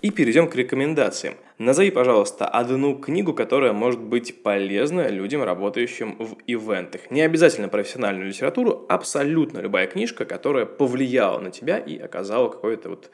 И 0.00 0.12
перейдем 0.12 0.48
к 0.48 0.54
рекомендациям. 0.54 1.34
Назови, 1.58 1.90
пожалуйста, 1.90 2.46
одну 2.46 2.96
книгу, 2.96 3.34
которая 3.34 3.72
может 3.72 4.00
быть 4.00 4.44
полезна 4.44 5.08
людям, 5.08 5.42
работающим 5.42 6.14
в 6.18 6.36
ивентах. 6.46 7.10
Не 7.10 7.22
обязательно 7.22 7.68
профессиональную 7.68 8.28
литературу, 8.28 8.86
абсолютно 8.88 9.58
любая 9.58 9.88
книжка, 9.88 10.24
которая 10.24 10.66
повлияла 10.66 11.40
на 11.40 11.50
тебя 11.50 11.78
и 11.78 11.98
оказала 11.98 12.48
какое-то 12.48 12.90
вот 12.90 13.10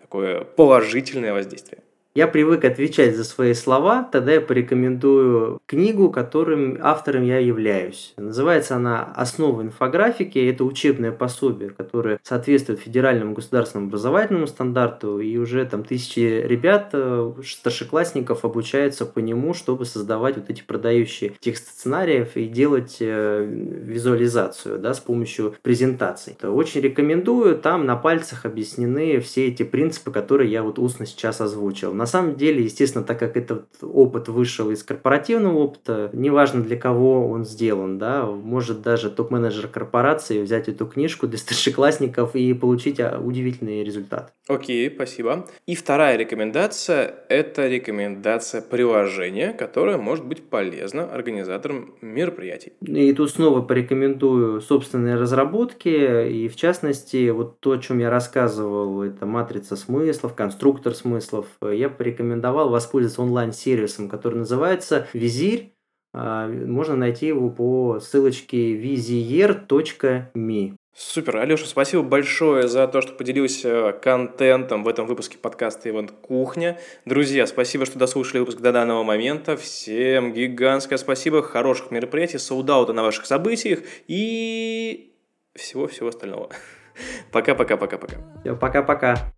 такое 0.00 0.40
положительное 0.40 1.32
воздействие. 1.32 1.82
Я 2.16 2.28
привык 2.28 2.64
отвечать 2.64 3.16
за 3.16 3.24
свои 3.24 3.54
слова, 3.54 4.08
тогда 4.12 4.34
я 4.34 4.40
порекомендую 4.40 5.58
книгу, 5.66 6.12
которым 6.12 6.78
автором 6.80 7.24
я 7.24 7.38
являюсь. 7.38 8.14
Называется 8.16 8.76
она 8.76 9.02
«Основы 9.16 9.64
инфографики». 9.64 10.38
Это 10.38 10.62
учебное 10.62 11.10
пособие, 11.10 11.70
которое 11.70 12.20
соответствует 12.22 12.78
федеральному 12.78 13.34
государственному 13.34 13.88
образовательному 13.88 14.46
стандарту, 14.46 15.18
и 15.18 15.36
уже 15.38 15.64
там 15.64 15.82
тысячи 15.82 16.20
ребят, 16.20 16.90
э, 16.92 17.32
старшеклассников 17.44 18.44
обучаются 18.44 19.06
по 19.06 19.18
нему, 19.18 19.52
чтобы 19.52 19.84
создавать 19.84 20.36
вот 20.36 20.50
эти 20.50 20.62
продающие 20.62 21.32
тексты 21.40 21.70
сценариев 21.70 22.36
и 22.36 22.46
делать 22.46 22.98
э, 23.00 23.44
визуализацию 23.44 24.78
да, 24.78 24.94
с 24.94 25.00
помощью 25.00 25.56
презентаций. 25.62 26.36
Очень 26.40 26.82
рекомендую, 26.82 27.58
там 27.58 27.86
на 27.86 27.96
пальцах 27.96 28.44
объяснены 28.44 29.18
все 29.18 29.48
эти 29.48 29.64
принципы, 29.64 30.12
которые 30.12 30.52
я 30.52 30.62
вот 30.62 30.78
устно 30.78 31.06
сейчас 31.06 31.40
озвучил. 31.40 31.92
На 32.04 32.08
самом 32.08 32.36
деле, 32.36 32.62
естественно, 32.62 33.02
так 33.02 33.18
как 33.18 33.34
этот 33.34 33.64
опыт 33.80 34.28
вышел 34.28 34.70
из 34.70 34.82
корпоративного 34.82 35.56
опыта, 35.56 36.10
неважно 36.12 36.62
для 36.62 36.76
кого 36.76 37.26
он 37.26 37.46
сделан, 37.46 37.96
да, 37.96 38.26
может 38.26 38.82
даже 38.82 39.08
топ-менеджер 39.08 39.68
корпорации 39.68 40.42
взять 40.42 40.68
эту 40.68 40.84
книжку 40.84 41.26
для 41.26 41.38
старшеклассников 41.38 42.36
и 42.36 42.52
получить 42.52 43.00
а, 43.00 43.18
удивительный 43.18 43.82
результат. 43.82 44.34
Окей, 44.46 44.92
спасибо. 44.94 45.46
И 45.64 45.74
вторая 45.74 46.18
рекомендация– 46.18 47.14
это 47.30 47.66
рекомендация 47.68 48.60
приложения, 48.60 49.54
которое 49.54 49.96
может 49.96 50.26
быть 50.26 50.42
полезно 50.42 51.10
организаторам 51.10 51.94
мероприятий. 52.02 52.74
И 52.82 53.14
тут 53.14 53.30
снова 53.30 53.62
порекомендую 53.62 54.60
собственные 54.60 55.14
разработки, 55.14 56.28
и 56.28 56.48
в 56.48 56.56
частности, 56.56 57.30
вот 57.30 57.60
то, 57.60 57.72
о 57.72 57.78
чем 57.78 57.98
я 58.00 58.10
рассказывал, 58.10 59.02
это 59.02 59.24
матрица 59.24 59.74
смыслов, 59.76 60.34
конструктор 60.34 60.94
смыслов. 60.94 61.46
Я 61.62 61.93
порекомендовал 61.96 62.68
воспользоваться 62.70 63.22
онлайн-сервисом, 63.22 64.08
который 64.08 64.38
называется 64.38 65.06
Визирь. 65.12 65.74
А, 66.12 66.46
можно 66.48 66.94
найти 66.96 67.26
его 67.26 67.50
по 67.50 67.98
ссылочке 68.00 68.76
vizier.me. 68.76 70.74
Супер, 70.96 71.38
Алеша, 71.38 71.66
спасибо 71.66 72.04
большое 72.04 72.68
за 72.68 72.86
то, 72.86 73.00
что 73.00 73.14
поделился 73.14 73.90
контентом 74.00 74.84
в 74.84 74.88
этом 74.88 75.08
выпуске 75.08 75.36
подкаста 75.36 75.90
«Ивент 75.90 76.12
Кухня». 76.12 76.78
Друзья, 77.04 77.48
спасибо, 77.48 77.84
что 77.84 77.98
дослушали 77.98 78.38
выпуск 78.38 78.60
до 78.60 78.70
данного 78.70 79.02
момента. 79.02 79.56
Всем 79.56 80.32
гигантское 80.32 80.96
спасибо, 80.96 81.42
хороших 81.42 81.90
мероприятий, 81.90 82.38
соудаута 82.38 82.92
на 82.92 83.02
ваших 83.02 83.26
событиях 83.26 83.80
и 84.06 85.12
всего-всего 85.56 86.10
остального. 86.10 86.50
Пока-пока-пока-пока. 87.32 88.54
Пока-пока. 88.54 89.33